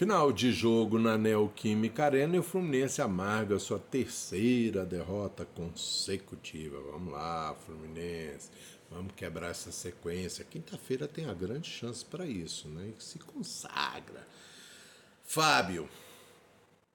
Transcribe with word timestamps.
Final 0.00 0.32
de 0.32 0.50
jogo 0.50 0.98
na 0.98 1.18
Neoquímica 1.18 2.06
Arena 2.06 2.34
e 2.34 2.38
o 2.38 2.42
Fluminense 2.42 3.02
amarga 3.02 3.58
sua 3.58 3.78
terceira 3.78 4.82
derrota 4.82 5.44
consecutiva. 5.44 6.80
Vamos 6.90 7.12
lá, 7.12 7.54
Fluminense. 7.66 8.48
Vamos 8.90 9.12
quebrar 9.14 9.50
essa 9.50 9.70
sequência. 9.70 10.42
Quinta-feira 10.42 11.06
tem 11.06 11.26
a 11.26 11.34
grande 11.34 11.68
chance 11.68 12.02
para 12.02 12.24
isso, 12.24 12.66
né? 12.70 12.94
E 12.98 13.02
se 13.02 13.18
consagra. 13.18 14.26
Fábio 15.22 15.86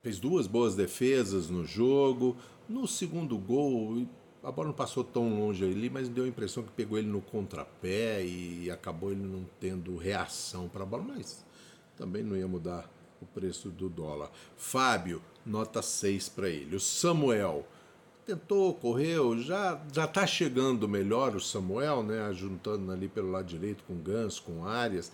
fez 0.02 0.20
duas 0.20 0.48
boas 0.48 0.74
defesas 0.74 1.48
no 1.48 1.64
jogo. 1.64 2.36
No 2.68 2.88
segundo 2.88 3.38
gol, 3.38 4.08
a 4.42 4.52
bola 4.52 4.70
não 4.70 4.76
passou 4.76 5.04
tão 5.04 5.42
longe 5.42 5.64
ali, 5.64 5.92
mas 5.92 6.10
deu 6.10 6.24
a 6.24 6.28
impressão 6.28 6.64
que 6.64 6.72
pegou 6.72 6.98
ele 6.98 7.08
no 7.08 7.22
contrapé 7.22 8.26
e 8.26 8.72
acabou 8.72 9.12
ele 9.12 9.22
não 9.22 9.46
tendo 9.60 9.96
reação 9.96 10.68
para 10.68 10.82
a 10.82 10.88
bola. 10.88 11.04
Mas 11.04 11.46
também 11.96 12.24
não 12.24 12.36
ia 12.36 12.48
mudar 12.48 12.95
o 13.26 13.40
preço 13.40 13.70
do 13.70 13.90
dólar. 13.90 14.32
Fábio, 14.56 15.22
nota 15.46 15.82
6 15.82 16.30
para 16.30 16.50
ele. 16.50 16.76
O 16.76 16.80
Samuel 16.80 17.66
tentou, 18.26 18.74
correu, 18.74 19.40
já 19.40 19.82
já 19.94 20.06
está 20.06 20.26
chegando 20.26 20.88
melhor 20.88 21.36
o 21.36 21.42
Samuel, 21.42 22.02
né, 22.02 22.34
juntando 22.34 22.92
ali 22.92 23.08
pelo 23.08 23.32
lado 23.32 23.46
direito 23.46 23.84
com 23.84 23.96
Gans, 23.96 24.40
com 24.40 24.66
Arias. 24.66 25.12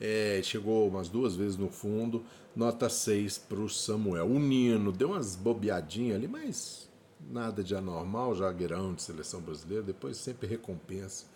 É, 0.00 0.40
chegou 0.42 0.88
umas 0.88 1.08
duas 1.08 1.36
vezes 1.36 1.56
no 1.56 1.68
fundo, 1.68 2.24
nota 2.54 2.88
6 2.88 3.38
para 3.38 3.60
o 3.60 3.68
Samuel. 3.68 4.26
O 4.26 4.38
Nino 4.38 4.92
deu 4.92 5.08
umas 5.08 5.36
bobeadinhas 5.36 6.16
ali, 6.16 6.28
mas 6.28 6.88
nada 7.30 7.62
de 7.62 7.74
anormal, 7.74 8.34
jagueirão 8.34 8.94
de 8.94 9.02
seleção 9.02 9.40
brasileira, 9.40 9.82
depois 9.82 10.16
sempre 10.16 10.46
recompensa 10.46 11.26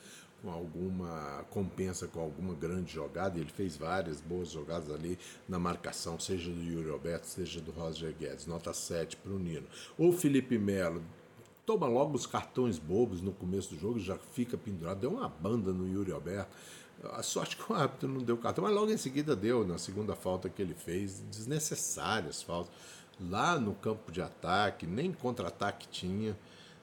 com 0.43 0.51
alguma 0.51 1.45
compensa 1.51 2.07
com 2.07 2.21
alguma 2.21 2.55
grande 2.55 2.93
jogada, 2.93 3.39
e 3.39 3.41
ele 3.41 3.51
fez 3.51 3.77
várias 3.77 4.21
boas 4.21 4.51
jogadas 4.51 4.91
ali 4.91 5.19
na 5.49 5.59
marcação, 5.59 6.19
seja 6.19 6.51
do 6.51 6.63
Yuri 6.63 6.91
Alberto, 6.91 7.27
seja 7.27 7.61
do 7.61 7.73
Roger 7.73 8.15
Guedes, 8.15 8.47
nota 8.47 8.73
7 8.73 9.17
para 9.17 9.33
o 9.33 9.39
Nino. 9.39 9.67
O 9.97 10.13
Felipe 10.13 10.57
Melo 10.57 11.03
toma 11.67 11.87
logo 11.87 12.15
os 12.15 12.27
cartões 12.27 12.79
bobos 12.79 13.21
no 13.21 13.33
começo 13.33 13.75
do 13.75 13.81
jogo, 13.81 13.99
já 13.99 14.17
fica 14.17 14.57
pendurado, 14.57 15.01
deu 15.01 15.11
uma 15.11 15.29
banda 15.29 15.73
no 15.73 15.87
Yuri 15.87 16.13
Alberto. 16.13 16.57
A 17.13 17.23
sorte 17.23 17.57
que 17.57 17.73
o 17.73 17.77
árbitro 17.77 18.09
não 18.09 18.23
deu 18.23 18.37
cartão, 18.37 18.65
mas 18.65 18.75
logo 18.75 18.91
em 18.91 18.97
seguida 18.97 19.37
deu, 19.37 19.67
na 19.67 19.79
segunda 19.79 20.17
falta 20.17 20.49
que 20.49 20.61
ele 20.61 20.75
fez, 20.75 21.21
desnecessárias 21.31 22.43
faltas. 22.43 22.73
Lá 23.21 23.59
no 23.59 23.75
campo 23.75 24.11
de 24.11 24.23
ataque, 24.23 24.87
nem 24.87 25.13
contra-ataque 25.13 25.87
tinha. 25.89 26.37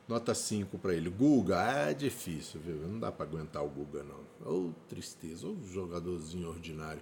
Nota 0.08 0.34
5 0.36 0.78
para 0.78 0.94
ele. 0.94 1.10
Guga, 1.10 1.62
é 1.90 1.94
difícil, 1.94 2.60
viu? 2.62 2.76
Não 2.76 3.00
dá 3.00 3.12
para 3.12 3.26
aguentar 3.26 3.64
o 3.64 3.70
Guga, 3.70 4.04
não. 4.04 4.20
Ou 4.46 4.74
tristeza, 4.88 5.48
ou 5.48 5.58
jogadorzinho 5.66 6.50
ordinário. 6.50 7.02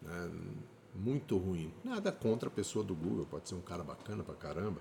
Né? 0.00 0.30
Muito 0.94 1.36
ruim. 1.36 1.72
Nada 1.84 2.10
contra 2.10 2.48
a 2.48 2.52
pessoa 2.52 2.84
do 2.84 2.94
Guga, 2.94 3.24
pode 3.24 3.48
ser 3.48 3.54
um 3.54 3.60
cara 3.60 3.82
bacana 3.82 4.22
pra 4.22 4.34
caramba. 4.34 4.80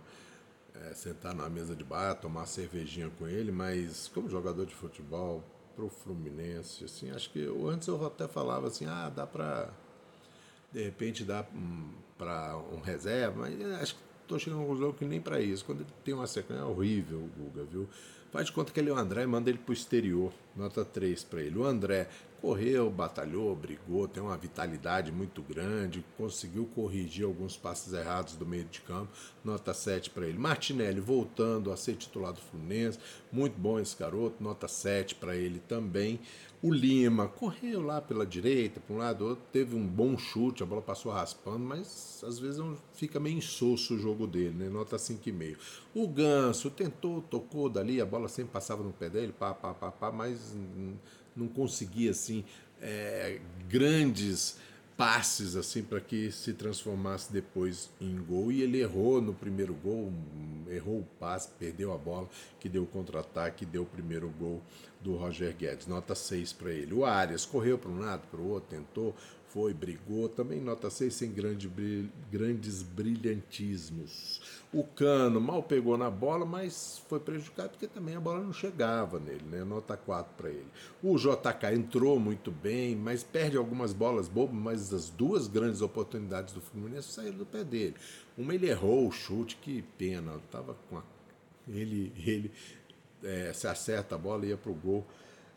É, 0.74 0.94
sentar 0.94 1.36
na 1.36 1.50
mesa 1.50 1.76
de 1.76 1.84
bar, 1.84 2.16
tomar 2.16 2.46
cervejinha 2.46 3.12
com 3.20 3.28
ele, 3.28 3.52
mas 3.52 4.08
como 4.08 4.30
jogador 4.30 4.66
de 4.66 4.74
futebol, 4.74 5.44
pro 5.76 5.90
Fluminense, 5.90 6.86
assim, 6.86 7.12
acho 7.12 7.30
que 7.32 7.46
antes 7.66 7.88
eu 7.88 8.06
até 8.06 8.28
falava 8.28 8.68
assim, 8.68 8.86
ah, 8.86 9.10
dá 9.10 9.26
pra 9.26 9.70
de 10.72 10.84
repente 10.84 11.24
dá 11.24 11.46
um, 11.54 11.92
para 12.18 12.58
um 12.58 12.80
reserva, 12.80 13.42
mas 13.42 13.82
acho 13.82 13.96
que 13.96 14.02
estou 14.36 14.40
chegando 14.40 14.62
a 14.62 14.66
conclusão 14.66 14.94
que 14.94 15.06
nem 15.06 15.20
para 15.20 15.42
isso. 15.42 15.66
Quando 15.66 15.82
ele 15.82 15.90
tem 16.04 16.14
uma 16.14 16.28
sequência, 16.28 16.62
é 16.62 16.66
horrível 16.66 17.20
o 17.20 17.30
Guga, 17.38 17.64
viu? 17.70 17.88
Faz 18.32 18.46
de 18.46 18.52
conta 18.54 18.72
que 18.72 18.80
ele 18.80 18.90
é 18.90 18.94
o 18.94 18.98
André 18.98 19.24
e 19.24 19.28
manda 19.28 19.50
ele 19.50 19.60
para 19.60 19.72
o 19.72 19.74
exterior. 19.74 20.32
Nota 20.56 20.84
3 20.84 21.24
para 21.24 21.42
ele. 21.42 21.58
O 21.58 21.66
André 21.66 22.08
correu, 22.42 22.90
batalhou, 22.90 23.56
brigou, 23.56 24.08
tem 24.08 24.22
uma 24.22 24.36
vitalidade 24.36 25.12
muito 25.12 25.44
grande, 25.44 26.04
conseguiu 26.18 26.68
corrigir 26.74 27.24
alguns 27.24 27.56
passos 27.56 27.94
errados 27.94 28.36
do 28.36 28.46
meio 28.46 28.66
de 28.66 28.82
campo. 28.82 29.12
Nota 29.44 29.74
7 29.74 30.10
para 30.10 30.28
ele. 30.28 30.40
Martinelli 30.40 31.00
voltando 31.00 31.72
a 31.72 31.78
ser 31.78 31.96
titular 31.96 32.34
do 32.34 32.42
Fluminense. 32.42 32.98
Muito 33.32 33.58
bom 33.60 33.80
esse 33.80 33.96
garoto. 33.96 34.44
Nota 34.44 34.68
7 34.68 35.16
para 35.16 35.36
ele 35.36 35.60
também. 35.60 36.20
O 36.64 36.72
Lima 36.72 37.28
correu 37.28 37.82
lá 37.82 38.00
pela 38.00 38.24
direita, 38.24 38.80
para 38.80 38.96
um 38.96 39.00
lado, 39.00 39.26
outro, 39.26 39.44
teve 39.52 39.76
um 39.76 39.88
bom 39.88 40.16
chute, 40.16 40.62
a 40.62 40.66
bola 40.66 40.82
passou 40.82 41.12
raspando, 41.12 41.66
mas 41.66 42.24
às 42.24 42.38
vezes 42.38 42.62
fica 42.94 43.20
meio 43.20 43.36
insosso 43.36 43.96
o 43.96 43.98
jogo 43.98 44.28
dele, 44.28 44.54
né? 44.54 44.70
Nota 44.70 44.96
5,5. 44.96 45.58
O 45.96 46.08
Ganso 46.08 46.70
tentou, 46.70 47.20
tocou 47.24 47.68
dali, 47.68 48.00
a 48.00 48.06
bola 48.06 48.28
sempre 48.28 48.52
passava 48.52 48.84
no 48.84 48.94
pé 48.94 49.10
dele, 49.10 49.34
pá, 49.34 49.56
pá, 49.56 49.74
pá, 49.74 49.92
pá, 49.92 50.12
mas 50.12 50.40
não 51.36 51.48
conseguia 51.48 52.12
assim 52.12 52.44
é, 52.82 53.40
grandes 53.70 54.58
passes 54.98 55.56
assim 55.56 55.82
para 55.82 56.00
que 56.00 56.32
se 56.32 56.54
transformasse 56.54 57.34
depois 57.34 57.90
em 58.00 58.18
gol 58.24 58.52
e 58.52 58.62
ele 58.62 58.82
errou 58.82 59.20
no 59.20 59.34
primeiro 59.34 59.74
gol, 59.74 60.14
errou 60.70 61.00
o 61.00 61.08
passe, 61.20 61.50
perdeu 61.58 61.92
a 61.92 61.98
bola, 61.98 62.30
que 62.60 62.70
deu 62.70 62.84
o 62.84 62.86
contra-ataque, 62.86 63.66
deu 63.66 63.82
o 63.82 63.86
primeiro 63.86 64.30
gol 64.30 64.62
do 65.00 65.16
Roger 65.16 65.56
Guedes. 65.56 65.88
Nota 65.88 66.14
6 66.14 66.54
para 66.54 66.72
ele. 66.72 66.94
O 66.94 67.04
Arias 67.04 67.48
correu 67.48 67.80
para 67.80 67.90
um 67.90 68.00
lado, 68.00 68.28
para 68.30 68.40
o 68.40 68.48
outro, 68.48 68.70
tentou, 68.70 69.16
foi, 69.54 69.74
brigou, 69.74 70.30
também 70.30 70.62
nota 70.62 70.90
6 70.90 71.14
sem 71.14 71.32
grande, 71.32 71.70
grandes 72.32 72.82
brilhantismos. 72.82 74.42
O 74.72 74.84
Cano 74.84 75.42
mal 75.42 75.62
pegou 75.62 75.98
na 75.98 76.10
bola, 76.10 76.46
mas 76.46 77.02
foi 77.10 77.20
prejudicado 77.20 77.72
porque 77.72 77.88
também 77.88 78.16
a 78.16 78.20
bola 78.20 78.40
não 78.42 78.54
chegava 78.54 79.20
nele, 79.20 79.44
né? 79.52 79.64
Nota 79.66 79.98
4 79.98 80.34
para 80.38 80.50
ele. 80.50 80.68
O 81.04 81.18
JK 81.18 81.76
entrou 81.76 82.18
muito 82.18 82.50
bem, 82.50 82.96
mas 82.96 83.24
perde 83.24 83.58
algumas 83.58 83.92
bolas 83.92 84.30
bobas, 84.30 84.56
mas 84.56 84.94
as 84.94 85.10
duas 85.10 85.48
grandes 85.48 85.82
oportunidades 85.82 86.54
do 86.54 86.62
Fluminense 86.62 87.12
saíram 87.12 87.38
do 87.38 87.46
pé 87.46 87.64
dele. 87.64 87.96
Uma 88.38 88.56
ele 88.56 88.70
errou 88.70 89.06
o 89.06 89.12
chute, 89.12 89.58
que 89.58 89.82
pena, 89.98 90.40
tava 90.50 90.78
com 90.90 90.98
a... 90.98 91.04
ele 91.68 92.14
ele 92.26 92.52
é, 93.22 93.52
se 93.54 93.68
acerta 93.68 94.16
a 94.16 94.18
bola 94.18 94.46
ia 94.46 94.58
pro 94.58 94.74
gol 94.74 95.06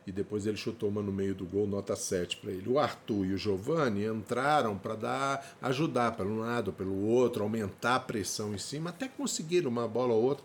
e 0.06 0.12
depois 0.12 0.46
ele 0.46 0.56
chutou 0.56 0.88
uma 0.88 1.02
no 1.02 1.12
meio 1.12 1.34
do 1.34 1.46
gol, 1.46 1.66
nota 1.66 1.96
7 1.96 2.36
para 2.36 2.52
ele. 2.52 2.68
O 2.68 2.78
Arthur 2.78 3.26
e 3.26 3.32
o 3.32 3.38
Giovani 3.38 4.04
entraram 4.04 4.76
para 4.76 4.94
dar 4.94 5.56
ajudar 5.62 6.12
pelo 6.12 6.30
um 6.30 6.38
lado, 6.40 6.72
pelo 6.72 7.06
outro, 7.06 7.42
aumentar 7.42 7.96
a 7.96 8.00
pressão 8.00 8.54
em 8.54 8.58
cima, 8.58 8.90
até 8.90 9.08
conseguiram 9.08 9.70
uma 9.70 9.88
bola 9.88 10.12
ou 10.12 10.22
outra 10.22 10.44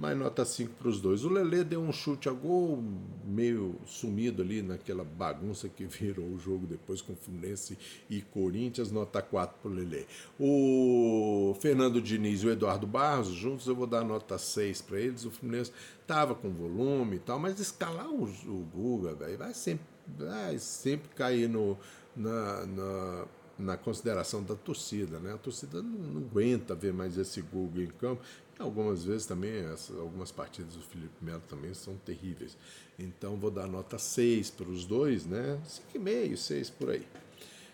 mas 0.00 0.16
nota 0.16 0.46
5 0.46 0.72
para 0.76 0.88
os 0.88 0.98
dois. 0.98 1.26
O 1.26 1.28
Lele 1.28 1.62
deu 1.62 1.82
um 1.82 1.92
chute 1.92 2.26
a 2.26 2.32
gol 2.32 2.82
meio 3.22 3.78
sumido 3.84 4.40
ali 4.40 4.62
naquela 4.62 5.04
bagunça 5.04 5.68
que 5.68 5.84
virou 5.86 6.26
o 6.26 6.38
jogo 6.38 6.66
depois 6.66 7.02
com 7.02 7.14
Fluminense 7.14 7.76
e 8.08 8.22
Corinthians, 8.22 8.90
nota 8.90 9.20
4 9.20 9.58
para 9.60 9.70
o 9.70 9.74
Lele. 9.74 10.06
O 10.38 11.54
Fernando 11.60 12.00
Diniz 12.00 12.42
e 12.42 12.46
o 12.46 12.50
Eduardo 12.50 12.86
Barros, 12.86 13.28
juntos 13.28 13.66
eu 13.66 13.76
vou 13.76 13.86
dar 13.86 14.02
nota 14.02 14.38
6 14.38 14.80
para 14.80 14.98
eles. 14.98 15.26
O 15.26 15.30
Fluminense 15.30 15.70
tava 16.06 16.34
com 16.34 16.48
volume 16.48 17.16
e 17.16 17.20
tal, 17.20 17.38
mas 17.38 17.60
escalar 17.60 18.08
o, 18.08 18.24
o 18.24 18.66
Guga, 18.72 19.14
vai 19.36 19.52
sempre 19.52 19.84
vai 20.18 20.58
sempre 20.58 21.08
cair 21.10 21.48
no, 21.48 21.78
na, 22.16 22.66
na 22.66 23.26
na 23.60 23.76
consideração 23.76 24.42
da 24.42 24.54
torcida. 24.54 25.18
Né? 25.18 25.34
A 25.34 25.38
torcida 25.38 25.82
não, 25.82 25.90
não 25.90 26.20
aguenta 26.22 26.74
ver 26.74 26.92
mais 26.92 27.16
esse 27.16 27.40
Google 27.42 27.82
em 27.82 27.88
campo. 27.88 28.22
E 28.58 28.62
algumas 28.62 29.04
vezes 29.04 29.26
também, 29.26 29.52
essa, 29.72 29.92
algumas 29.94 30.32
partidas 30.32 30.74
do 30.74 30.82
Felipe 30.82 31.14
Melo 31.22 31.42
também 31.48 31.72
são 31.74 31.96
terríveis. 31.96 32.56
Então 32.98 33.36
vou 33.36 33.50
dar 33.50 33.66
nota 33.66 33.98
6 33.98 34.50
para 34.50 34.68
os 34.68 34.84
dois, 34.84 35.26
né? 35.26 35.58
5,5, 35.94 36.36
6 36.36 36.70
por 36.70 36.90
aí. 36.90 37.06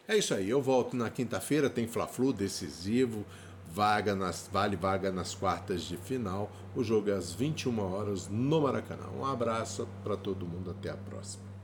É 0.09 0.17
isso 0.17 0.35
aí, 0.35 0.49
eu 0.49 0.63
volto 0.63 0.97
na 0.97 1.11
quinta-feira, 1.11 1.69
tem 1.69 1.89
Fla-Flu 1.89 2.33
decisivo, 2.33 3.25
vaga 3.73 4.15
nas, 4.15 4.49
vale 4.53 4.77
vaga 4.77 5.11
nas 5.11 5.35
quartas 5.35 5.83
de 5.83 5.97
final. 5.97 6.51
O 6.77 6.85
jogo 6.85 7.11
é 7.11 7.15
às 7.15 7.33
21 7.33 7.79
horas 7.81 8.29
no 8.29 8.61
Maracanã. 8.61 9.09
Um 9.19 9.25
abraço 9.25 9.89
para 10.05 10.17
todo 10.17 10.47
mundo, 10.47 10.71
até 10.71 10.91
a 10.91 10.97
próxima. 10.97 11.56